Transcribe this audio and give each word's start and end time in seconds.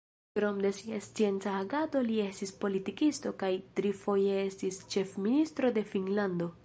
Krom 0.37 0.61
sia 0.77 0.99
scienca 1.07 1.51
agado 1.63 2.01
li 2.07 2.17
estis 2.23 2.53
politikisto 2.63 3.35
kaj 3.43 3.51
trifoje 3.81 4.41
estis 4.47 4.81
ĉefministro 4.97 5.73
de 5.79 5.89
Finnlando. 5.93 6.51